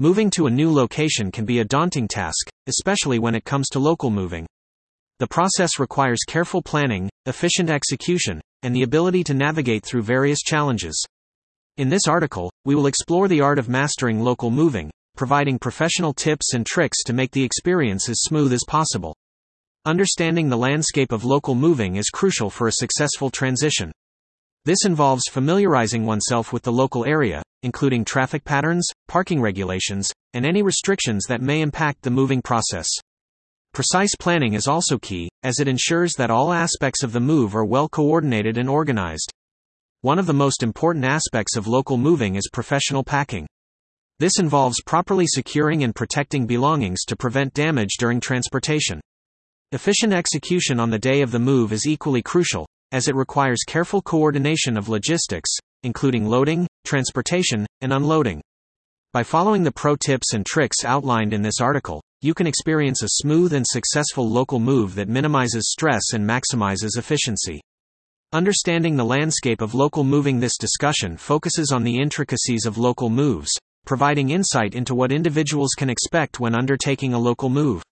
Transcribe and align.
Moving 0.00 0.28
to 0.30 0.48
a 0.48 0.50
new 0.50 0.72
location 0.72 1.30
can 1.30 1.44
be 1.44 1.60
a 1.60 1.64
daunting 1.64 2.08
task, 2.08 2.50
especially 2.66 3.20
when 3.20 3.36
it 3.36 3.44
comes 3.44 3.68
to 3.68 3.78
local 3.78 4.10
moving. 4.10 4.44
The 5.20 5.28
process 5.28 5.78
requires 5.78 6.24
careful 6.26 6.62
planning, 6.62 7.08
efficient 7.26 7.70
execution, 7.70 8.40
and 8.64 8.74
the 8.74 8.82
ability 8.82 9.22
to 9.22 9.34
navigate 9.34 9.84
through 9.84 10.02
various 10.02 10.42
challenges. 10.42 11.00
In 11.76 11.90
this 11.90 12.08
article, 12.08 12.50
we 12.64 12.74
will 12.74 12.88
explore 12.88 13.28
the 13.28 13.40
art 13.40 13.56
of 13.56 13.68
mastering 13.68 14.18
local 14.18 14.50
moving, 14.50 14.90
providing 15.16 15.60
professional 15.60 16.12
tips 16.12 16.54
and 16.54 16.66
tricks 16.66 17.04
to 17.04 17.12
make 17.12 17.30
the 17.30 17.44
experience 17.44 18.08
as 18.08 18.22
smooth 18.22 18.52
as 18.52 18.64
possible. 18.66 19.14
Understanding 19.86 20.48
the 20.48 20.58
landscape 20.58 21.12
of 21.12 21.24
local 21.24 21.54
moving 21.54 21.94
is 21.94 22.10
crucial 22.10 22.50
for 22.50 22.66
a 22.66 22.72
successful 22.72 23.30
transition. 23.30 23.92
This 24.64 24.84
involves 24.84 25.28
familiarizing 25.30 26.04
oneself 26.04 26.52
with 26.52 26.64
the 26.64 26.72
local 26.72 27.04
area, 27.04 27.44
including 27.62 28.04
traffic 28.04 28.44
patterns, 28.44 28.88
parking 29.14 29.40
regulations, 29.40 30.10
and 30.32 30.44
any 30.44 30.60
restrictions 30.60 31.26
that 31.28 31.40
may 31.40 31.60
impact 31.60 32.02
the 32.02 32.10
moving 32.10 32.42
process. 32.42 32.88
Precise 33.72 34.16
planning 34.16 34.54
is 34.54 34.66
also 34.66 34.98
key, 34.98 35.28
as 35.44 35.60
it 35.60 35.68
ensures 35.68 36.14
that 36.14 36.32
all 36.32 36.52
aspects 36.52 37.04
of 37.04 37.12
the 37.12 37.20
move 37.20 37.54
are 37.54 37.64
well 37.64 37.88
coordinated 37.88 38.58
and 38.58 38.68
organized. 38.68 39.30
One 40.00 40.18
of 40.18 40.26
the 40.26 40.32
most 40.32 40.64
important 40.64 41.04
aspects 41.04 41.56
of 41.56 41.68
local 41.68 41.96
moving 41.96 42.34
is 42.34 42.50
professional 42.52 43.04
packing. 43.04 43.46
This 44.18 44.40
involves 44.40 44.82
properly 44.82 45.28
securing 45.28 45.84
and 45.84 45.94
protecting 45.94 46.44
belongings 46.44 47.04
to 47.04 47.14
prevent 47.14 47.54
damage 47.54 47.90
during 48.00 48.18
transportation. 48.18 49.00
Efficient 49.70 50.12
execution 50.12 50.80
on 50.80 50.90
the 50.90 50.98
day 50.98 51.22
of 51.22 51.30
the 51.30 51.38
move 51.38 51.72
is 51.72 51.86
equally 51.86 52.20
crucial, 52.20 52.66
as 52.90 53.06
it 53.06 53.14
requires 53.14 53.62
careful 53.64 54.02
coordination 54.02 54.76
of 54.76 54.88
logistics, 54.88 55.56
including 55.84 56.26
loading, 56.26 56.66
transportation, 56.84 57.64
and 57.80 57.92
unloading. 57.92 58.42
By 59.14 59.22
following 59.22 59.62
the 59.62 59.70
pro 59.70 59.94
tips 59.94 60.34
and 60.34 60.44
tricks 60.44 60.84
outlined 60.84 61.32
in 61.32 61.40
this 61.40 61.60
article, 61.60 62.02
you 62.20 62.34
can 62.34 62.48
experience 62.48 63.00
a 63.04 63.08
smooth 63.08 63.52
and 63.52 63.64
successful 63.64 64.28
local 64.28 64.58
move 64.58 64.96
that 64.96 65.08
minimizes 65.08 65.70
stress 65.70 66.14
and 66.14 66.28
maximizes 66.28 66.98
efficiency. 66.98 67.60
Understanding 68.32 68.96
the 68.96 69.04
landscape 69.04 69.60
of 69.60 69.72
local 69.72 70.02
moving 70.02 70.40
This 70.40 70.58
discussion 70.58 71.16
focuses 71.16 71.70
on 71.70 71.84
the 71.84 71.96
intricacies 71.96 72.66
of 72.66 72.76
local 72.76 73.08
moves, 73.08 73.52
providing 73.86 74.30
insight 74.30 74.74
into 74.74 74.96
what 74.96 75.12
individuals 75.12 75.74
can 75.78 75.90
expect 75.90 76.40
when 76.40 76.56
undertaking 76.56 77.14
a 77.14 77.18
local 77.20 77.50
move. 77.50 77.84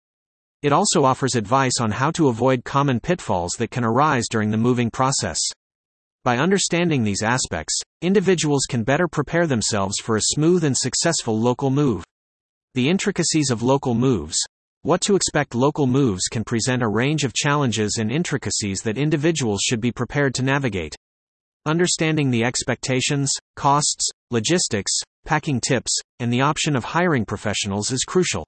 It 0.63 0.73
also 0.73 1.05
offers 1.05 1.37
advice 1.37 1.79
on 1.81 1.93
how 1.93 2.11
to 2.11 2.31
avoid 2.31 2.65
common 2.65 2.99
pitfalls 2.99 3.53
that 3.61 3.71
can 3.71 3.85
arise 3.85 4.25
during 4.29 4.51
the 4.51 4.57
moving 4.57 4.91
process. 4.91 5.39
By 6.25 6.39
understanding 6.39 7.03
these 7.03 7.25
aspects, 7.25 7.77
individuals 8.01 8.67
can 8.69 8.85
better 8.85 9.09
prepare 9.09 9.49
themselves 9.49 9.97
for 10.01 10.17
a 10.17 10.29
smooth 10.35 10.63
and 10.63 10.77
successful 10.79 11.37
local 11.37 11.69
move. 11.69 12.05
The 12.75 12.89
intricacies 12.89 13.51
of 13.51 13.65
local 13.65 13.95
moves. 13.95 14.39
What 14.83 15.01
to 15.01 15.17
expect 15.17 15.57
local 15.57 15.89
moves 15.89 16.29
can 16.31 16.45
present 16.45 16.81
a 16.81 16.89
range 16.89 17.25
of 17.25 17.35
challenges 17.35 17.97
and 17.99 18.13
intricacies 18.13 18.83
that 18.83 18.99
individuals 18.99 19.63
should 19.65 19.81
be 19.81 19.91
prepared 19.91 20.33
to 20.35 20.45
navigate. 20.45 20.95
Understanding 21.67 22.31
the 22.31 22.45
expectations, 22.45 23.33
costs, 23.57 24.09
logistics, 24.31 24.93
packing 25.25 25.61
tips, 25.61 25.93
and 26.21 26.33
the 26.33 26.43
option 26.43 26.77
of 26.77 26.85
hiring 26.85 27.25
professionals 27.25 27.91
is 27.91 28.05
crucial. 28.05 28.47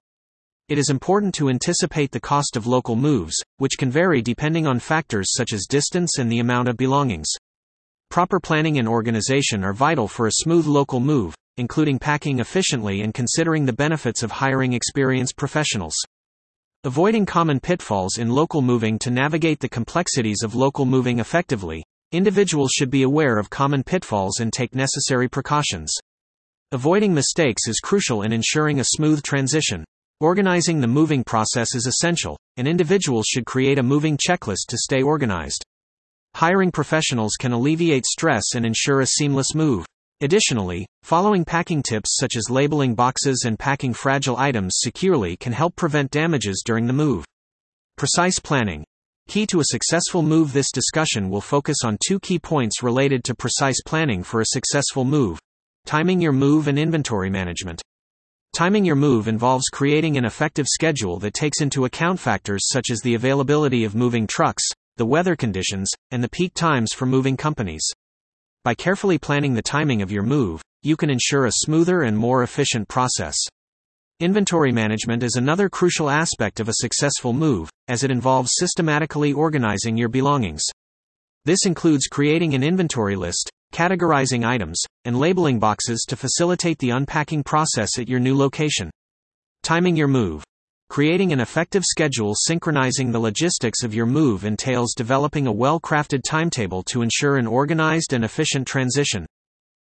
It 0.69 0.77
is 0.77 0.89
important 0.89 1.35
to 1.35 1.49
anticipate 1.49 2.11
the 2.11 2.21
cost 2.21 2.55
of 2.55 2.67
local 2.67 2.95
moves, 2.95 3.35
which 3.57 3.77
can 3.77 3.91
vary 3.91 4.21
depending 4.21 4.65
on 4.65 4.79
factors 4.79 5.33
such 5.35 5.51
as 5.51 5.67
distance 5.67 6.19
and 6.19 6.31
the 6.31 6.39
amount 6.39 6.69
of 6.69 6.77
belongings. 6.77 7.27
Proper 8.15 8.39
planning 8.39 8.79
and 8.79 8.87
organization 8.87 9.61
are 9.65 9.73
vital 9.73 10.07
for 10.07 10.25
a 10.25 10.35
smooth 10.35 10.67
local 10.67 11.01
move, 11.01 11.35
including 11.57 11.99
packing 11.99 12.39
efficiently 12.39 13.01
and 13.01 13.13
considering 13.13 13.65
the 13.65 13.73
benefits 13.73 14.23
of 14.23 14.31
hiring 14.31 14.71
experienced 14.71 15.35
professionals. 15.35 15.97
Avoiding 16.85 17.25
common 17.25 17.59
pitfalls 17.59 18.17
in 18.17 18.29
local 18.29 18.61
moving 18.61 18.97
to 18.99 19.11
navigate 19.11 19.59
the 19.59 19.67
complexities 19.67 20.43
of 20.43 20.55
local 20.55 20.85
moving 20.85 21.19
effectively, 21.19 21.83
individuals 22.13 22.71
should 22.73 22.89
be 22.89 23.03
aware 23.03 23.37
of 23.37 23.49
common 23.49 23.83
pitfalls 23.83 24.39
and 24.39 24.53
take 24.53 24.73
necessary 24.73 25.27
precautions. 25.27 25.93
Avoiding 26.71 27.13
mistakes 27.13 27.67
is 27.67 27.81
crucial 27.83 28.21
in 28.21 28.31
ensuring 28.31 28.79
a 28.79 28.85
smooth 28.85 29.23
transition. 29.23 29.83
Organizing 30.21 30.79
the 30.79 30.87
moving 30.87 31.21
process 31.21 31.75
is 31.75 31.85
essential, 31.85 32.39
and 32.55 32.65
individuals 32.65 33.25
should 33.27 33.45
create 33.45 33.77
a 33.77 33.83
moving 33.83 34.17
checklist 34.17 34.67
to 34.69 34.77
stay 34.77 35.03
organized. 35.03 35.65
Hiring 36.35 36.69
professionals 36.69 37.37
can 37.39 37.53
alleviate 37.53 38.05
stress 38.05 38.55
and 38.55 38.65
ensure 38.65 38.99
a 38.99 39.05
seamless 39.05 39.55
move. 39.55 39.85
Additionally, 40.19 40.85
following 41.01 41.45
packing 41.45 41.81
tips 41.81 42.17
such 42.19 42.35
as 42.35 42.49
labeling 42.49 42.93
boxes 42.93 43.45
and 43.47 43.57
packing 43.57 43.93
fragile 43.93 44.35
items 44.35 44.73
securely 44.79 45.37
can 45.37 45.53
help 45.53 45.77
prevent 45.77 46.11
damages 46.11 46.61
during 46.65 46.87
the 46.87 46.93
move. 46.93 47.23
Precise 47.97 48.37
planning. 48.37 48.83
Key 49.29 49.47
to 49.47 49.61
a 49.61 49.65
successful 49.67 50.23
move 50.23 50.51
This 50.51 50.73
discussion 50.73 51.29
will 51.29 51.39
focus 51.39 51.77
on 51.85 51.97
two 52.05 52.19
key 52.19 52.37
points 52.37 52.83
related 52.83 53.23
to 53.23 53.33
precise 53.33 53.81
planning 53.85 54.21
for 54.21 54.41
a 54.41 54.47
successful 54.47 55.05
move 55.05 55.39
timing 55.85 56.19
your 56.19 56.33
move 56.33 56.67
and 56.67 56.77
inventory 56.77 57.29
management. 57.29 57.81
Timing 58.53 58.83
your 58.83 58.97
move 58.97 59.29
involves 59.29 59.69
creating 59.69 60.17
an 60.17 60.25
effective 60.25 60.65
schedule 60.67 61.17
that 61.19 61.33
takes 61.33 61.61
into 61.61 61.85
account 61.85 62.19
factors 62.19 62.67
such 62.67 62.89
as 62.91 62.99
the 62.99 63.13
availability 63.13 63.85
of 63.85 63.95
moving 63.95 64.27
trucks, 64.27 64.65
the 64.97 65.05
weather 65.05 65.35
conditions, 65.35 65.91
and 66.11 66.23
the 66.23 66.29
peak 66.29 66.53
times 66.53 66.93
for 66.93 67.05
moving 67.05 67.37
companies. 67.37 67.85
By 68.63 68.75
carefully 68.75 69.17
planning 69.17 69.53
the 69.53 69.61
timing 69.61 70.01
of 70.01 70.11
your 70.11 70.23
move, 70.23 70.61
you 70.81 70.95
can 70.95 71.09
ensure 71.09 71.45
a 71.45 71.51
smoother 71.51 72.03
and 72.03 72.17
more 72.17 72.43
efficient 72.43 72.87
process. 72.87 73.35
Inventory 74.19 74.71
management 74.71 75.23
is 75.23 75.35
another 75.35 75.67
crucial 75.67 76.09
aspect 76.09 76.59
of 76.59 76.69
a 76.69 76.75
successful 76.75 77.33
move, 77.33 77.69
as 77.87 78.03
it 78.03 78.11
involves 78.11 78.51
systematically 78.55 79.33
organizing 79.33 79.97
your 79.97 80.09
belongings. 80.09 80.63
This 81.43 81.65
includes 81.65 82.07
creating 82.07 82.55
an 82.55 82.63
inventory 82.63 83.15
list, 83.15 83.49
categorizing 83.73 84.45
items, 84.45 84.81
and 85.03 85.19
labeling 85.19 85.59
boxes 85.59 86.05
to 86.07 86.15
facilitate 86.15 86.79
the 86.79 86.91
unpacking 86.91 87.43
process 87.43 87.99
at 87.99 88.07
your 88.07 88.21
new 88.21 88.37
location. 88.37 88.89
Timing 89.63 89.95
your 89.95 90.07
move. 90.07 90.43
Creating 90.89 91.33
an 91.33 91.39
effective 91.39 91.83
schedule 91.83 92.33
synchronizing 92.35 93.11
the 93.11 93.19
logistics 93.19 93.83
of 93.83 93.93
your 93.93 94.05
move 94.05 94.45
entails 94.45 94.93
developing 94.93 95.47
a 95.47 95.51
well 95.51 95.79
crafted 95.79 96.21
timetable 96.23 96.83
to 96.83 97.01
ensure 97.01 97.37
an 97.37 97.47
organized 97.47 98.13
and 98.13 98.23
efficient 98.23 98.67
transition. 98.67 99.25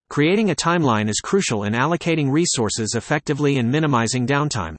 Creating 0.09 0.51
a 0.51 0.55
timeline 0.55 1.09
is 1.09 1.21
crucial 1.21 1.65
in 1.65 1.75
allocating 1.75 2.33
resources 2.33 2.95
effectively 2.95 3.59
and 3.59 3.71
minimizing 3.71 4.27
downtime. 4.27 4.75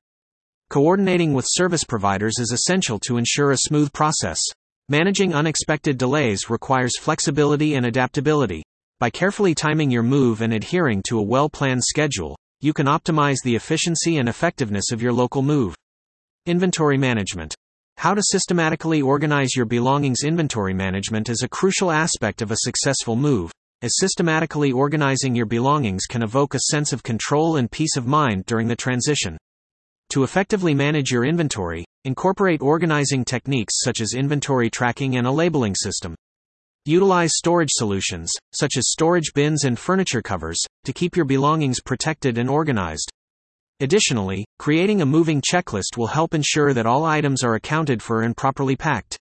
Coordinating 0.70 1.34
with 1.34 1.46
service 1.48 1.84
providers 1.84 2.40
is 2.40 2.52
essential 2.52 3.00
to 3.00 3.18
ensure 3.18 3.52
a 3.52 3.58
smooth 3.58 3.94
process. 3.94 4.40
Managing 4.90 5.34
unexpected 5.34 5.98
delays 5.98 6.50
requires 6.50 6.98
flexibility 6.98 7.76
and 7.76 7.86
adaptability. 7.86 8.64
By 9.00 9.12
carefully 9.12 9.54
timing 9.54 9.92
your 9.92 10.04
move 10.04 10.42
and 10.42 10.54
adhering 10.54 11.04
to 11.10 11.20
a 11.20 11.24
well 11.24 11.50
planned 11.50 11.84
schedule, 11.84 12.36
you 12.60 12.74
can 12.74 12.88
optimize 12.88 13.38
the 13.44 13.56
efficiency 13.56 14.18
and 14.18 14.28
effectiveness 14.28 14.92
of 14.92 15.02
your 15.02 15.14
local 15.14 15.42
move. 15.42 15.76
Inventory 16.48 16.98
management. 16.98 17.54
How 17.98 18.14
to 18.14 18.24
systematically 18.24 19.02
organize 19.02 19.54
your 19.54 19.66
belongings. 19.66 20.24
Inventory 20.24 20.74
management 20.74 21.28
is 21.28 21.44
a 21.44 21.50
crucial 21.50 21.92
aspect 21.92 22.42
of 22.42 22.52
a 22.52 22.60
successful 22.60 23.18
move, 23.18 23.52
as 23.82 23.98
systematically 23.98 24.72
organizing 24.72 25.36
your 25.36 25.46
belongings 25.46 26.06
can 26.06 26.24
evoke 26.24 26.54
a 26.54 26.70
sense 26.72 26.94
of 26.94 27.04
control 27.04 27.58
and 27.58 27.70
peace 27.70 27.98
of 27.98 28.08
mind 28.08 28.46
during 28.46 28.70
the 28.70 28.78
transition. 28.78 29.38
To 30.12 30.24
effectively 30.24 30.74
manage 30.74 31.12
your 31.12 31.26
inventory, 31.26 31.84
incorporate 32.06 32.62
organizing 32.62 33.26
techniques 33.26 33.82
such 33.84 34.00
as 34.00 34.14
inventory 34.14 34.70
tracking 34.70 35.18
and 35.18 35.28
a 35.28 35.32
labeling 35.32 35.76
system. 35.76 36.16
Utilize 36.86 37.32
storage 37.36 37.72
solutions, 37.74 38.32
such 38.54 38.78
as 38.78 38.90
storage 38.90 39.34
bins 39.36 39.66
and 39.66 39.78
furniture 39.78 40.22
covers, 40.22 40.64
to 40.86 40.94
keep 40.94 41.18
your 41.18 41.26
belongings 41.26 41.82
protected 41.82 42.38
and 42.38 42.50
organized. 42.50 43.12
Additionally, 43.80 44.44
creating 44.58 45.02
a 45.02 45.06
moving 45.06 45.40
checklist 45.42 45.98
will 45.98 46.08
help 46.08 46.34
ensure 46.34 46.74
that 46.74 46.88
all 46.88 47.06
items 47.06 47.44
are 47.44 47.56
accounted 47.56 48.02
for 48.02 48.24
and 48.24 48.36
properly 48.36 48.76
packed. 48.76 49.18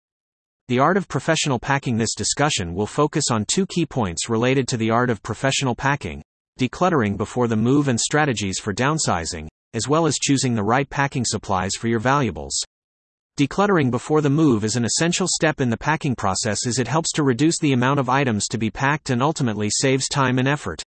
The 0.68 0.80
art 0.80 0.98
of 0.98 1.08
professional 1.08 1.58
packing 1.58 1.98
This 1.98 2.16
discussion 2.16 2.74
will 2.74 2.86
focus 2.86 3.26
on 3.32 3.46
two 3.46 3.66
key 3.66 3.86
points 3.86 4.30
related 4.30 4.68
to 4.68 4.78
the 4.78 4.90
art 4.90 5.10
of 5.10 5.24
professional 5.24 5.76
packing 5.76 6.22
decluttering 6.60 7.18
before 7.18 7.48
the 7.48 7.56
move 7.56 7.88
and 7.88 8.00
strategies 8.00 8.60
for 8.60 8.74
downsizing, 8.74 9.48
as 9.74 9.88
well 9.88 10.06
as 10.06 10.20
choosing 10.20 10.54
the 10.54 10.64
right 10.64 10.88
packing 10.90 11.26
supplies 11.26 11.72
for 11.80 11.88
your 11.88 12.00
valuables. 12.00 12.54
Decluttering 13.40 13.90
before 13.90 14.22
the 14.22 14.30
move 14.30 14.64
is 14.64 14.76
an 14.76 14.86
essential 14.86 15.28
step 15.28 15.62
in 15.62 15.70
the 15.70 15.78
packing 15.78 16.16
process 16.16 16.68
as 16.68 16.78
it 16.78 16.88
helps 16.88 17.12
to 17.14 17.24
reduce 17.24 17.58
the 17.60 17.72
amount 17.72 18.00
of 18.00 18.10
items 18.10 18.48
to 18.48 18.58
be 18.58 18.70
packed 18.70 19.10
and 19.10 19.24
ultimately 19.24 19.70
saves 19.72 20.08
time 20.08 20.38
and 20.38 20.48
effort. 20.48 20.84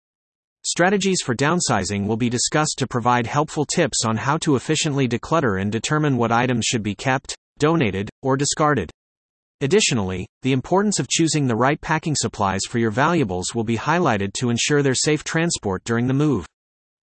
Strategies 0.65 1.17
for 1.21 1.35
downsizing 1.35 2.07
will 2.07 2.15
be 2.15 2.29
discussed 2.29 2.75
to 2.77 2.87
provide 2.87 3.27
helpful 3.27 3.65
tips 3.65 4.05
on 4.05 4.15
how 4.15 4.37
to 4.37 4.55
efficiently 4.55 5.09
declutter 5.09 5.61
and 5.61 5.69
determine 5.69 6.15
what 6.15 6.31
items 6.31 6.63
should 6.65 6.81
be 6.81 6.95
kept, 6.95 7.35
donated, 7.59 8.09
or 8.21 8.37
discarded. 8.37 8.89
Additionally, 9.59 10.25
the 10.41 10.53
importance 10.53 10.99
of 10.99 11.09
choosing 11.09 11.47
the 11.47 11.55
right 11.55 11.81
packing 11.81 12.15
supplies 12.15 12.61
for 12.65 12.79
your 12.79 12.91
valuables 12.91 13.53
will 13.53 13.65
be 13.65 13.75
highlighted 13.75 14.31
to 14.33 14.49
ensure 14.49 14.81
their 14.81 14.95
safe 14.95 15.25
transport 15.25 15.83
during 15.83 16.07
the 16.07 16.13
move. 16.13 16.45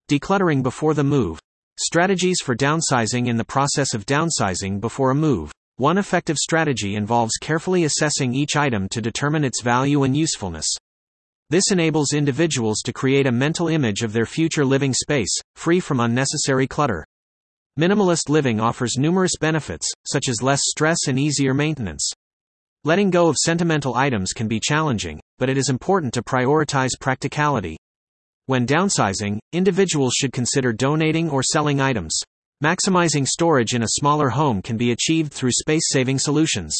Decluttering 0.09 0.63
before 0.63 0.95
the 0.95 1.03
move. 1.03 1.39
Strategies 1.79 2.41
for 2.43 2.55
downsizing 2.55 3.27
in 3.27 3.37
the 3.37 3.45
process 3.45 3.93
of 3.93 4.07
downsizing 4.07 4.81
before 4.81 5.11
a 5.11 5.15
move. 5.15 5.51
One 5.77 5.99
effective 5.99 6.37
strategy 6.37 6.95
involves 6.95 7.37
carefully 7.37 7.83
assessing 7.83 8.33
each 8.33 8.55
item 8.55 8.89
to 8.89 9.01
determine 9.01 9.43
its 9.43 9.61
value 9.61 10.01
and 10.01 10.17
usefulness. 10.17 10.65
This 11.53 11.69
enables 11.69 12.13
individuals 12.13 12.81
to 12.83 12.91
create 12.91 13.27
a 13.27 13.31
mental 13.31 13.67
image 13.67 14.01
of 14.01 14.11
their 14.11 14.25
future 14.25 14.65
living 14.65 14.91
space, 14.91 15.29
free 15.55 15.79
from 15.79 15.99
unnecessary 15.99 16.65
clutter. 16.65 17.05
Minimalist 17.79 18.27
living 18.27 18.59
offers 18.59 18.97
numerous 18.97 19.33
benefits, 19.39 19.87
such 20.07 20.29
as 20.29 20.41
less 20.41 20.61
stress 20.63 20.97
and 21.07 21.19
easier 21.19 21.53
maintenance. 21.53 22.09
Letting 22.83 23.11
go 23.11 23.27
of 23.27 23.37
sentimental 23.37 23.93
items 23.93 24.33
can 24.33 24.47
be 24.47 24.59
challenging, 24.59 25.19
but 25.37 25.47
it 25.47 25.55
is 25.55 25.69
important 25.69 26.11
to 26.15 26.23
prioritize 26.23 26.99
practicality. 26.99 27.77
When 28.47 28.65
downsizing, 28.65 29.37
individuals 29.51 30.13
should 30.17 30.33
consider 30.33 30.73
donating 30.73 31.29
or 31.29 31.43
selling 31.43 31.79
items. 31.79 32.19
Maximizing 32.63 33.27
storage 33.27 33.75
in 33.75 33.83
a 33.83 33.89
smaller 33.89 34.29
home 34.29 34.63
can 34.63 34.75
be 34.75 34.91
achieved 34.91 35.31
through 35.31 35.51
space 35.51 35.91
saving 35.91 36.17
solutions. 36.17 36.75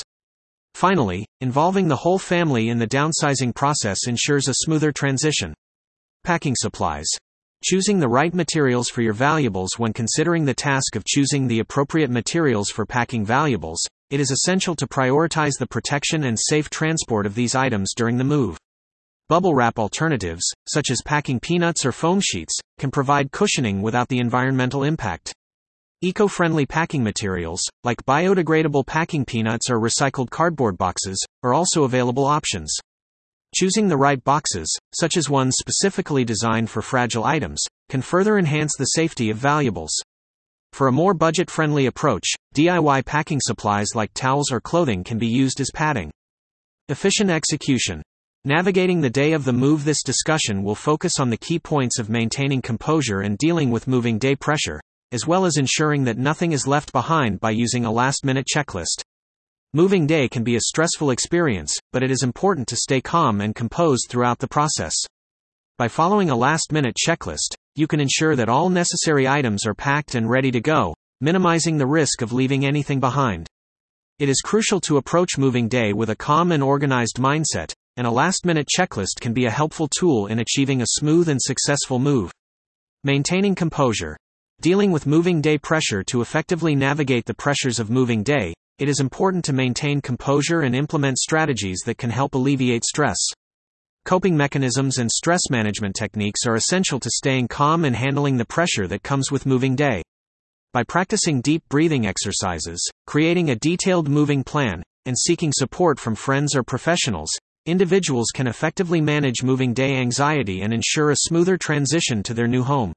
Finally, 0.74 1.26
involving 1.42 1.88
the 1.88 1.96
whole 1.96 2.20
family 2.20 2.70
in 2.70 2.80
the 2.80 2.88
downsizing 2.88 3.54
process 3.54 4.08
ensures 4.08 4.48
a 4.48 4.54
smoother 4.54 4.92
transition. 4.92 5.54
Packing 6.24 6.56
supplies. 6.58 7.08
Choosing 7.64 8.00
the 8.00 8.10
right 8.10 8.34
materials 8.34 8.90
for 8.90 9.02
your 9.02 9.14
valuables 9.14 9.78
when 9.78 9.94
considering 9.94 10.44
the 10.44 10.54
task 10.54 10.96
of 10.96 11.06
choosing 11.06 11.48
the 11.48 11.60
appropriate 11.60 12.10
materials 12.10 12.70
for 12.70 12.86
packing 12.86 13.26
valuables, 13.26 13.82
it 14.10 14.20
is 14.20 14.32
essential 14.32 14.76
to 14.76 14.88
prioritize 14.88 15.54
the 15.58 15.68
protection 15.68 16.26
and 16.26 16.38
safe 16.38 16.70
transport 16.70 17.26
of 17.26 17.36
these 17.36 17.56
items 17.56 17.94
during 17.96 18.18
the 18.18 18.24
move. 18.24 18.58
Bubble 19.30 19.56
wrap 19.56 19.80
alternatives, 19.80 20.44
such 20.68 20.92
as 20.92 21.02
packing 21.06 21.40
peanuts 21.40 21.86
or 21.86 21.94
foam 21.94 22.20
sheets, 22.22 22.54
can 22.78 22.92
provide 22.92 23.32
cushioning 23.32 23.82
without 23.82 24.10
the 24.10 24.20
environmental 24.20 24.84
impact. 24.84 25.34
Eco 26.06 26.28
friendly 26.28 26.66
packing 26.66 27.02
materials, 27.02 27.62
like 27.86 28.04
biodegradable 28.06 28.86
packing 28.86 29.24
peanuts 29.24 29.70
or 29.70 29.80
recycled 29.80 30.30
cardboard 30.30 30.78
boxes, 30.78 31.18
are 31.44 31.54
also 31.54 31.86
available 31.86 32.26
options. 32.26 32.76
Choosing 33.56 33.88
the 33.88 33.96
right 33.96 34.22
boxes, 34.22 34.68
such 34.94 35.16
as 35.16 35.30
ones 35.30 35.56
specifically 35.58 36.26
designed 36.26 36.70
for 36.70 36.82
fragile 36.82 37.24
items, 37.24 37.64
can 37.88 38.02
further 38.02 38.38
enhance 38.38 38.76
the 38.78 38.84
safety 38.84 39.30
of 39.30 39.38
valuables. 39.38 39.94
For 40.74 40.90
a 40.90 40.92
more 40.92 41.14
budget 41.14 41.50
friendly 41.50 41.86
approach, 41.86 42.28
DIY 42.54 43.06
packing 43.06 43.40
supplies 43.42 43.96
like 43.96 44.14
towels 44.14 44.52
or 44.52 44.60
clothing 44.60 45.06
can 45.06 45.18
be 45.18 45.28
used 45.28 45.62
as 45.62 45.72
padding. 45.74 46.12
Efficient 46.90 47.30
execution. 47.30 48.02
Navigating 48.44 49.00
the 49.00 49.10
day 49.10 49.32
of 49.32 49.46
the 49.46 49.54
move. 49.54 49.86
This 49.86 50.04
discussion 50.04 50.64
will 50.64 50.76
focus 50.76 51.14
on 51.18 51.30
the 51.30 51.38
key 51.38 51.60
points 51.60 51.98
of 51.98 52.10
maintaining 52.10 52.62
composure 52.62 53.22
and 53.22 53.38
dealing 53.38 53.72
with 53.72 53.88
moving 53.88 54.18
day 54.18 54.36
pressure, 54.36 54.82
as 55.14 55.28
well 55.28 55.46
as 55.46 55.58
ensuring 55.58 56.04
that 56.04 56.18
nothing 56.18 56.52
is 56.52 56.68
left 56.68 56.92
behind 56.92 57.40
by 57.40 57.52
using 57.52 57.86
a 57.86 57.92
last 57.92 58.26
minute 58.26 58.48
checklist. 58.54 59.04
Moving 59.74 60.06
day 60.06 60.28
can 60.28 60.44
be 60.44 60.56
a 60.56 60.62
stressful 60.62 61.12
experience, 61.12 61.76
but 61.92 62.04
it 62.04 62.12
is 62.12 62.24
important 62.24 62.68
to 62.68 62.76
stay 62.76 63.00
calm 63.00 63.40
and 63.40 63.56
composed 63.56 64.08
throughout 64.10 64.40
the 64.40 64.48
process. 64.48 64.94
By 65.78 65.88
following 65.88 66.30
a 66.30 66.36
last 66.36 66.72
minute 66.72 66.96
checklist, 66.96 67.56
you 67.76 67.88
can 67.88 68.00
ensure 68.00 68.36
that 68.36 68.50
all 68.50 68.70
necessary 68.70 69.28
items 69.28 69.66
are 69.66 69.74
packed 69.74 70.16
and 70.16 70.30
ready 70.30 70.52
to 70.52 70.62
go, 70.62 70.94
minimizing 71.22 71.78
the 71.78 71.88
risk 71.88 72.22
of 72.22 72.34
leaving 72.34 72.66
anything 72.66 73.00
behind. 73.00 73.48
It 74.20 74.30
is 74.30 74.42
crucial 74.42 74.80
to 74.82 74.98
approach 74.98 75.38
moving 75.38 75.68
day 75.68 75.94
with 75.94 76.12
a 76.12 76.16
calm 76.16 76.52
and 76.52 76.62
organized 76.62 77.18
mindset, 77.18 77.74
and 77.98 78.06
a 78.06 78.12
last 78.12 78.46
minute 78.46 78.68
checklist 78.68 79.20
can 79.22 79.34
be 79.34 79.46
a 79.46 79.52
helpful 79.52 79.88
tool 79.88 80.28
in 80.28 80.40
achieving 80.40 80.82
a 80.82 80.88
smooth 80.88 81.30
and 81.30 81.42
successful 81.42 81.98
move. 81.98 82.32
Maintaining 83.04 83.56
composure. 83.56 84.18
Dealing 84.62 84.92
with 84.92 85.08
moving 85.08 85.42
day 85.42 85.58
pressure 85.58 86.04
to 86.04 86.22
effectively 86.22 86.74
navigate 86.74 87.26
the 87.26 87.34
pressures 87.34 87.80
of 87.80 87.90
moving 87.90 88.24
day, 88.24 88.54
it 88.80 88.88
is 88.88 89.00
important 89.00 89.44
to 89.46 89.54
maintain 89.54 90.02
composure 90.02 90.62
and 90.62 90.76
implement 90.76 91.18
strategies 91.18 91.82
that 91.86 91.98
can 91.98 92.10
help 92.10 92.34
alleviate 92.34 92.86
stress. 92.86 93.18
Coping 94.06 94.36
mechanisms 94.36 94.98
and 94.98 95.12
stress 95.12 95.50
management 95.50 95.96
techniques 95.96 96.46
are 96.46 96.56
essential 96.56 97.00
to 97.00 97.10
staying 97.10 97.48
calm 97.48 97.86
and 97.86 97.96
handling 97.96 98.38
the 98.38 98.46
pressure 98.46 98.88
that 98.88 99.04
comes 99.04 99.32
with 99.32 99.46
moving 99.46 99.76
day. 99.76 100.02
By 100.74 100.84
practicing 100.84 101.42
deep 101.42 101.64
breathing 101.70 102.08
exercises, 102.08 102.86
creating 103.06 103.50
a 103.50 103.56
detailed 103.56 104.10
moving 104.10 104.44
plan, 104.44 104.82
and 105.06 105.18
seeking 105.18 105.52
support 105.54 106.00
from 106.00 106.16
friends 106.16 106.56
or 106.56 106.64
professionals, 106.64 107.30
individuals 107.66 108.32
can 108.34 108.48
effectively 108.48 109.02
manage 109.02 109.44
moving 109.44 109.74
day 109.74 109.98
anxiety 109.98 110.62
and 110.62 110.74
ensure 110.74 111.12
a 111.12 111.18
smoother 111.18 111.58
transition 111.58 112.24
to 112.24 112.34
their 112.34 112.48
new 112.48 112.64
home. 112.64 112.94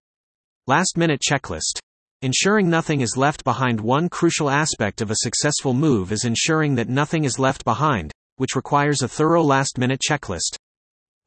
Last 0.68 0.96
minute 0.96 1.20
checklist. 1.20 1.78
Ensuring 2.22 2.68
nothing 2.68 3.00
is 3.00 3.16
left 3.16 3.44
behind. 3.44 3.80
One 3.80 4.08
crucial 4.08 4.50
aspect 4.50 5.00
of 5.00 5.12
a 5.12 5.18
successful 5.18 5.74
move 5.74 6.10
is 6.10 6.24
ensuring 6.24 6.74
that 6.74 6.88
nothing 6.88 7.22
is 7.22 7.38
left 7.38 7.64
behind, 7.64 8.10
which 8.38 8.56
requires 8.56 9.00
a 9.00 9.06
thorough 9.06 9.44
last 9.44 9.78
minute 9.78 10.00
checklist. 10.00 10.56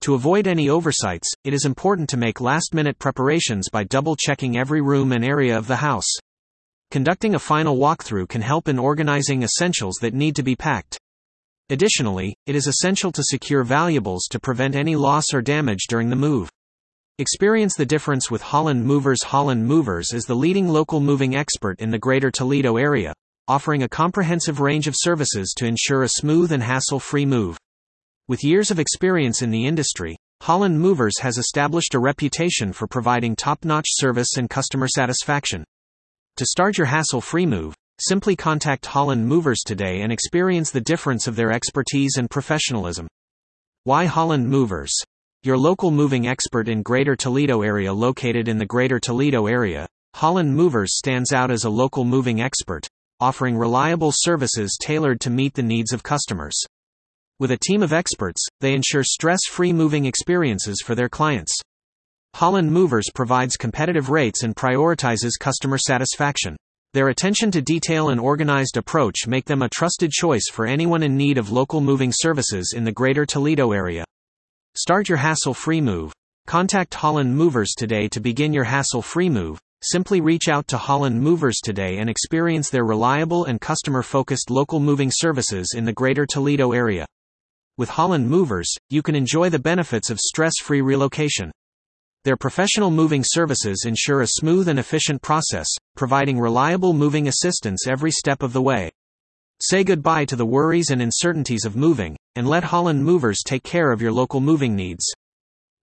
To 0.02 0.14
avoid 0.14 0.46
any 0.46 0.68
oversights, 0.68 1.32
it 1.46 1.54
is 1.54 1.64
important 1.64 2.10
to 2.10 2.18
make 2.18 2.42
last 2.42 2.74
minute 2.74 3.00
preparations 3.00 3.70
by 3.70 3.86
double 3.86 4.18
checking 4.18 4.58
every 4.58 4.82
room 4.82 5.14
and 5.14 5.24
area 5.24 5.58
of 5.58 5.68
the 5.68 5.78
house. 5.78 6.12
Conducting 6.92 7.34
a 7.34 7.40
final 7.40 7.78
walkthrough 7.78 8.28
can 8.28 8.42
help 8.42 8.68
in 8.68 8.78
organizing 8.78 9.44
essentials 9.44 9.96
that 10.02 10.14
need 10.14 10.36
to 10.36 10.44
be 10.44 10.58
packed. 10.58 11.00
Additionally, 11.70 12.36
it 12.46 12.58
is 12.58 12.68
essential 12.68 13.14
to 13.14 13.24
secure 13.24 13.64
valuables 13.64 14.28
to 14.32 14.38
prevent 14.38 14.76
any 14.76 14.98
loss 14.98 15.34
or 15.34 15.42
damage 15.42 15.86
during 15.88 16.10
the 16.10 16.18
move. 16.18 16.50
Experience 17.20 17.76
the 17.76 17.86
difference 17.86 18.32
with 18.32 18.42
Holland 18.42 18.86
Movers. 18.86 19.24
Holland 19.24 19.66
Movers 19.66 20.14
is 20.14 20.24
the 20.24 20.38
leading 20.38 20.70
local 20.70 21.02
moving 21.02 21.36
expert 21.36 21.82
in 21.82 21.92
the 21.92 22.00
greater 22.00 22.32
Toledo 22.32 22.78
area, 22.78 23.14
offering 23.46 23.84
a 23.84 23.90
comprehensive 23.90 24.62
range 24.62 24.88
of 24.88 24.96
services 24.98 25.54
to 25.58 25.66
ensure 25.66 26.04
a 26.04 26.08
smooth 26.08 26.54
and 26.54 26.64
hassle 26.64 27.02
free 27.02 27.26
move. 27.26 27.58
With 28.30 28.46
years 28.46 28.72
of 28.72 28.80
experience 28.80 29.42
in 29.42 29.52
the 29.52 29.66
industry, 29.66 30.16
Holland 30.40 30.80
Movers 30.80 31.20
has 31.20 31.38
established 31.38 31.94
a 31.94 32.00
reputation 32.00 32.72
for 32.72 32.88
providing 32.88 33.36
top 33.36 33.66
notch 33.66 33.88
service 33.90 34.38
and 34.38 34.50
customer 34.50 34.88
satisfaction. 34.88 35.66
To 36.38 36.46
start 36.46 36.78
your 36.78 36.88
hassle 36.88 37.20
free 37.20 37.46
move, 37.46 37.76
simply 38.00 38.38
contact 38.38 38.86
Holland 38.86 39.28
Movers 39.28 39.60
today 39.66 40.04
and 40.04 40.14
experience 40.14 40.72
the 40.72 40.80
difference 40.80 41.28
of 41.28 41.36
their 41.36 41.52
expertise 41.52 42.16
and 42.16 42.30
professionalism. 42.30 43.10
Why 43.84 44.06
Holland 44.06 44.48
Movers? 44.48 44.94
Your 45.42 45.58
local 45.58 45.90
moving 45.90 46.28
expert 46.28 46.68
in 46.68 46.82
Greater 46.82 47.16
Toledo 47.16 47.62
area 47.62 47.94
located 47.94 48.50
in 48.50 48.58
the 48.58 48.66
Greater 48.66 49.00
Toledo 49.00 49.48
area, 49.48 49.88
Holland 50.14 50.54
Movers 50.54 50.98
stands 50.98 51.32
out 51.32 51.50
as 51.50 51.64
a 51.64 51.70
local 51.70 52.04
moving 52.04 52.42
expert, 52.42 52.86
offering 53.22 53.56
reliable 53.56 54.12
services 54.14 54.78
tailored 54.82 55.22
to 55.22 55.30
meet 55.30 55.54
the 55.54 55.64
needs 55.64 55.94
of 55.94 56.04
customers. 56.04 56.62
With 57.40 57.52
a 57.52 57.58
team 57.58 57.82
of 57.82 57.94
experts, 57.94 58.46
they 58.60 58.74
ensure 58.74 59.02
stress-free 59.02 59.72
moving 59.72 60.04
experiences 60.04 60.84
for 60.86 60.94
their 60.94 61.08
clients. 61.08 61.58
Holland 62.36 62.70
Movers 62.70 63.10
provides 63.16 63.56
competitive 63.56 64.10
rates 64.10 64.44
and 64.44 64.54
prioritizes 64.54 65.40
customer 65.40 65.78
satisfaction. 65.78 66.58
Their 66.94 67.08
attention 67.08 67.50
to 67.52 67.62
detail 67.62 68.10
and 68.10 68.20
organized 68.20 68.76
approach 68.76 69.26
make 69.26 69.46
them 69.46 69.62
a 69.62 69.70
trusted 69.70 70.12
choice 70.12 70.50
for 70.52 70.68
anyone 70.68 71.02
in 71.02 71.16
need 71.16 71.38
of 71.38 71.50
local 71.50 71.80
moving 71.80 72.12
services 72.14 72.74
in 72.76 72.84
the 72.84 72.92
Greater 72.92 73.26
Toledo 73.26 73.72
area. 73.72 74.04
Start 74.76 75.10
your 75.10 75.18
hassle 75.18 75.56
free 75.56 75.82
move. 75.82 76.14
Contact 76.46 76.94
Holland 76.94 77.36
Movers 77.36 77.74
today 77.76 78.08
to 78.10 78.20
begin 78.20 78.54
your 78.54 78.66
hassle 78.66 79.02
free 79.02 79.28
move. 79.28 79.60
Simply 79.82 80.22
reach 80.22 80.48
out 80.48 80.68
to 80.68 80.78
Holland 80.78 81.20
Movers 81.20 81.60
today 81.60 81.98
and 81.98 82.08
experience 82.08 82.70
their 82.70 82.86
reliable 82.86 83.46
and 83.46 83.60
customer 83.60 84.04
focused 84.04 84.52
local 84.52 84.80
moving 84.80 85.10
services 85.12 85.74
in 85.76 85.86
the 85.86 85.94
greater 85.94 86.28
Toledo 86.28 86.72
area. 86.72 87.08
With 87.78 87.90
Holland 87.90 88.30
Movers, 88.30 88.72
you 88.92 89.02
can 89.02 89.16
enjoy 89.16 89.50
the 89.50 89.58
benefits 89.58 90.12
of 90.12 90.20
stress 90.20 90.54
free 90.62 90.82
relocation. 90.82 91.52
Their 92.24 92.38
professional 92.38 92.92
moving 92.92 93.24
services 93.26 93.86
ensure 93.88 94.22
a 94.22 94.28
smooth 94.28 94.68
and 94.68 94.78
efficient 94.78 95.24
process, 95.24 95.68
providing 95.96 96.40
reliable 96.40 96.94
moving 96.94 97.28
assistance 97.28 97.88
every 97.88 98.12
step 98.12 98.44
of 98.44 98.54
the 98.54 98.62
way. 98.62 98.92
Say 99.62 99.84
goodbye 99.84 100.24
to 100.26 100.38
the 100.38 100.46
worries 100.46 100.90
and 100.90 101.02
uncertainties 101.02 101.66
of 101.66 101.76
moving, 101.76 102.16
and 102.36 102.48
let 102.48 102.64
Holland 102.64 103.04
Movers 103.04 103.44
take 103.46 103.64
care 103.64 103.92
of 103.92 104.02
your 104.02 104.14
local 104.14 104.40
moving 104.40 104.74
needs. 104.74 105.04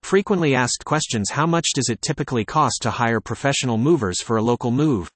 Frequently 0.03 0.55
asked 0.55 0.87
questions 0.87 1.29
How 1.31 1.47
much 1.47 1.67
does 1.75 1.91
it 1.91 2.01
typically 2.01 2.43
cost 2.43 2.81
to 2.83 2.91
hire 2.91 3.21
professional 3.21 3.77
movers 3.77 4.23
for 4.23 4.39
a 4.39 4.43
local 4.43 4.71
move? 4.71 5.11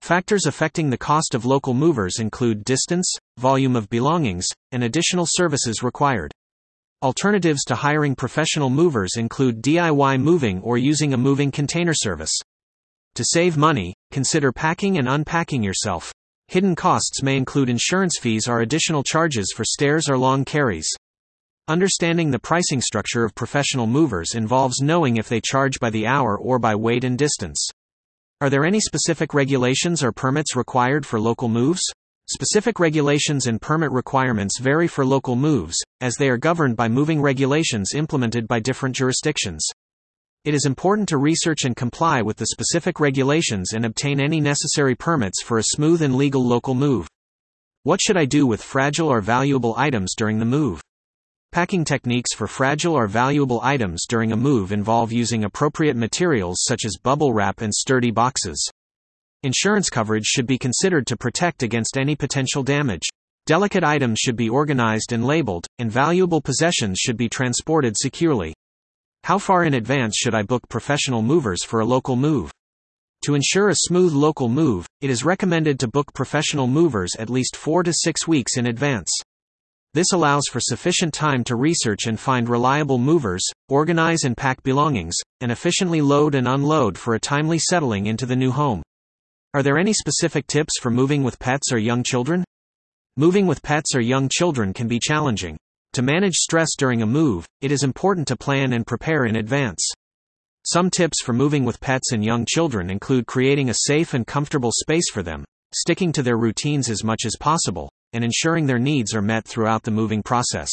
Factors 0.00 0.46
affecting 0.46 0.88
the 0.88 0.96
cost 0.96 1.34
of 1.34 1.44
local 1.44 1.74
movers 1.74 2.20
include 2.20 2.64
distance, 2.64 3.06
volume 3.36 3.76
of 3.76 3.90
belongings, 3.90 4.46
and 4.72 4.82
additional 4.82 5.26
services 5.28 5.82
required. 5.82 6.32
Alternatives 7.02 7.64
to 7.64 7.74
hiring 7.74 8.14
professional 8.14 8.70
movers 8.70 9.16
include 9.16 9.62
DIY 9.62 10.22
moving 10.22 10.62
or 10.62 10.78
using 10.78 11.12
a 11.12 11.18
moving 11.18 11.50
container 11.50 11.92
service. 11.94 12.32
To 13.16 13.24
save 13.24 13.58
money, 13.58 13.92
consider 14.10 14.52
packing 14.52 14.96
and 14.96 15.06
unpacking 15.06 15.62
yourself. 15.62 16.14
Hidden 16.50 16.74
costs 16.74 17.22
may 17.22 17.36
include 17.36 17.68
insurance 17.68 18.18
fees 18.20 18.48
or 18.48 18.58
additional 18.58 19.04
charges 19.04 19.52
for 19.54 19.64
stairs 19.64 20.08
or 20.08 20.18
long 20.18 20.44
carries. 20.44 20.88
Understanding 21.68 22.32
the 22.32 22.40
pricing 22.40 22.80
structure 22.80 23.22
of 23.22 23.36
professional 23.36 23.86
movers 23.86 24.34
involves 24.34 24.80
knowing 24.80 25.16
if 25.16 25.28
they 25.28 25.40
charge 25.40 25.78
by 25.78 25.90
the 25.90 26.08
hour 26.08 26.36
or 26.36 26.58
by 26.58 26.74
weight 26.74 27.04
and 27.04 27.16
distance. 27.16 27.64
Are 28.40 28.50
there 28.50 28.64
any 28.64 28.80
specific 28.80 29.32
regulations 29.32 30.02
or 30.02 30.10
permits 30.10 30.56
required 30.56 31.06
for 31.06 31.20
local 31.20 31.48
moves? 31.48 31.82
Specific 32.28 32.80
regulations 32.80 33.46
and 33.46 33.62
permit 33.62 33.92
requirements 33.92 34.58
vary 34.58 34.88
for 34.88 35.06
local 35.06 35.36
moves, 35.36 35.76
as 36.00 36.16
they 36.16 36.28
are 36.28 36.36
governed 36.36 36.76
by 36.76 36.88
moving 36.88 37.22
regulations 37.22 37.94
implemented 37.94 38.48
by 38.48 38.58
different 38.58 38.96
jurisdictions. 38.96 39.64
It 40.42 40.54
is 40.54 40.64
important 40.64 41.06
to 41.10 41.18
research 41.18 41.66
and 41.66 41.76
comply 41.76 42.22
with 42.22 42.38
the 42.38 42.46
specific 42.46 42.98
regulations 42.98 43.74
and 43.74 43.84
obtain 43.84 44.18
any 44.18 44.40
necessary 44.40 44.94
permits 44.94 45.42
for 45.42 45.58
a 45.58 45.62
smooth 45.62 46.00
and 46.00 46.16
legal 46.16 46.42
local 46.42 46.74
move. 46.74 47.06
What 47.82 48.00
should 48.00 48.16
I 48.16 48.24
do 48.24 48.46
with 48.46 48.62
fragile 48.62 49.08
or 49.08 49.20
valuable 49.20 49.74
items 49.76 50.14
during 50.16 50.38
the 50.38 50.46
move? 50.46 50.80
Packing 51.52 51.84
techniques 51.84 52.32
for 52.32 52.46
fragile 52.46 52.94
or 52.94 53.06
valuable 53.06 53.60
items 53.62 54.06
during 54.08 54.32
a 54.32 54.36
move 54.36 54.72
involve 54.72 55.12
using 55.12 55.44
appropriate 55.44 55.96
materials 55.96 56.62
such 56.62 56.86
as 56.86 56.96
bubble 56.96 57.34
wrap 57.34 57.60
and 57.60 57.74
sturdy 57.74 58.10
boxes. 58.10 58.66
Insurance 59.42 59.90
coverage 59.90 60.24
should 60.24 60.46
be 60.46 60.56
considered 60.56 61.06
to 61.08 61.18
protect 61.18 61.62
against 61.62 61.98
any 61.98 62.16
potential 62.16 62.62
damage. 62.62 63.06
Delicate 63.44 63.84
items 63.84 64.18
should 64.18 64.36
be 64.36 64.48
organized 64.48 65.12
and 65.12 65.22
labeled, 65.22 65.66
and 65.78 65.92
valuable 65.92 66.40
possessions 66.40 66.98
should 66.98 67.18
be 67.18 67.28
transported 67.28 67.94
securely. 67.94 68.54
How 69.24 69.38
far 69.38 69.64
in 69.64 69.74
advance 69.74 70.16
should 70.16 70.34
I 70.34 70.42
book 70.42 70.68
professional 70.68 71.22
movers 71.22 71.62
for 71.62 71.80
a 71.80 71.84
local 71.84 72.16
move? 72.16 72.50
To 73.24 73.34
ensure 73.34 73.68
a 73.68 73.74
smooth 73.74 74.14
local 74.14 74.48
move, 74.48 74.86
it 75.02 75.10
is 75.10 75.24
recommended 75.24 75.78
to 75.80 75.88
book 75.88 76.12
professional 76.14 76.66
movers 76.66 77.14
at 77.18 77.28
least 77.28 77.54
4 77.54 77.82
to 77.82 77.92
6 77.92 78.26
weeks 78.26 78.56
in 78.56 78.66
advance. 78.66 79.10
This 79.92 80.12
allows 80.12 80.44
for 80.50 80.58
sufficient 80.58 81.12
time 81.12 81.44
to 81.44 81.56
research 81.56 82.06
and 82.06 82.18
find 82.18 82.48
reliable 82.48 82.96
movers, 82.96 83.44
organize 83.68 84.24
and 84.24 84.36
pack 84.36 84.62
belongings, 84.62 85.16
and 85.40 85.52
efficiently 85.52 86.00
load 86.00 86.34
and 86.34 86.48
unload 86.48 86.96
for 86.96 87.14
a 87.14 87.20
timely 87.20 87.58
settling 87.58 88.06
into 88.06 88.24
the 88.24 88.36
new 88.36 88.52
home. 88.52 88.82
Are 89.52 89.62
there 89.62 89.78
any 89.78 89.92
specific 89.92 90.46
tips 90.46 90.78
for 90.80 90.90
moving 90.90 91.24
with 91.24 91.38
pets 91.38 91.72
or 91.72 91.78
young 91.78 92.02
children? 92.02 92.42
Moving 93.16 93.46
with 93.46 93.62
pets 93.62 93.94
or 93.94 94.00
young 94.00 94.28
children 94.30 94.72
can 94.72 94.88
be 94.88 94.98
challenging. 94.98 95.58
To 95.94 96.02
manage 96.02 96.34
stress 96.34 96.68
during 96.78 97.02
a 97.02 97.06
move, 97.06 97.46
it 97.60 97.72
is 97.72 97.82
important 97.82 98.28
to 98.28 98.36
plan 98.36 98.74
and 98.74 98.86
prepare 98.86 99.24
in 99.24 99.34
advance. 99.34 99.84
Some 100.64 100.88
tips 100.88 101.20
for 101.20 101.32
moving 101.32 101.64
with 101.64 101.80
pets 101.80 102.12
and 102.12 102.24
young 102.24 102.44
children 102.46 102.90
include 102.90 103.26
creating 103.26 103.70
a 103.70 103.74
safe 103.74 104.14
and 104.14 104.24
comfortable 104.24 104.70
space 104.72 105.10
for 105.10 105.24
them, 105.24 105.44
sticking 105.74 106.12
to 106.12 106.22
their 106.22 106.36
routines 106.36 106.88
as 106.88 107.02
much 107.02 107.24
as 107.24 107.34
possible, 107.40 107.90
and 108.12 108.22
ensuring 108.22 108.66
their 108.66 108.78
needs 108.78 109.16
are 109.16 109.22
met 109.22 109.44
throughout 109.44 109.82
the 109.82 109.90
moving 109.90 110.22
process. 110.22 110.70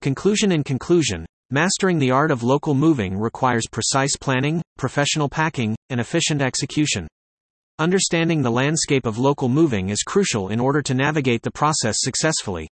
Conclusion 0.00 0.50
In 0.50 0.64
conclusion, 0.64 1.24
mastering 1.50 2.00
the 2.00 2.10
art 2.10 2.32
of 2.32 2.42
local 2.42 2.74
moving 2.74 3.16
requires 3.16 3.68
precise 3.70 4.16
planning, 4.16 4.60
professional 4.76 5.28
packing, 5.28 5.76
and 5.90 6.00
efficient 6.00 6.42
execution. 6.42 7.06
Understanding 7.78 8.42
the 8.42 8.50
landscape 8.50 9.06
of 9.06 9.16
local 9.16 9.48
moving 9.48 9.90
is 9.90 10.02
crucial 10.02 10.48
in 10.48 10.58
order 10.58 10.82
to 10.82 10.94
navigate 10.94 11.42
the 11.42 11.52
process 11.52 11.98
successfully. 12.00 12.68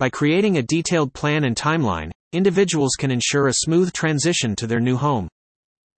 By 0.00 0.10
creating 0.10 0.58
a 0.58 0.62
detailed 0.62 1.12
plan 1.12 1.44
and 1.44 1.54
timeline, 1.54 2.10
individuals 2.32 2.96
can 2.98 3.12
ensure 3.12 3.46
a 3.46 3.52
smooth 3.52 3.92
transition 3.92 4.56
to 4.56 4.66
their 4.66 4.80
new 4.80 4.96
home. 4.96 5.28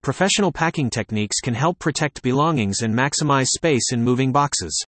Professional 0.03 0.51
packing 0.51 0.91
techniques 0.91 1.39
can 1.39 1.55
help 1.55 1.79
protect 1.79 2.21
belongings 2.21 2.81
and 2.81 2.93
maximize 2.93 3.47
space 3.47 3.91
in 3.91 4.03
moving 4.03 4.31
boxes. 4.31 4.85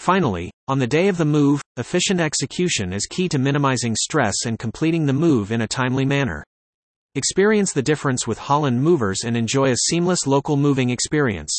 Finally, 0.00 0.50
on 0.66 0.80
the 0.80 0.86
day 0.88 1.06
of 1.06 1.18
the 1.18 1.24
move, 1.24 1.62
efficient 1.76 2.18
execution 2.18 2.92
is 2.92 3.06
key 3.06 3.28
to 3.28 3.38
minimizing 3.38 3.94
stress 3.94 4.44
and 4.44 4.58
completing 4.58 5.06
the 5.06 5.12
move 5.12 5.52
in 5.52 5.60
a 5.60 5.68
timely 5.68 6.04
manner. 6.04 6.42
Experience 7.14 7.72
the 7.72 7.80
difference 7.80 8.26
with 8.26 8.38
Holland 8.38 8.82
Movers 8.82 9.22
and 9.24 9.36
enjoy 9.36 9.70
a 9.70 9.76
seamless 9.76 10.26
local 10.26 10.56
moving 10.56 10.90
experience. 10.90 11.56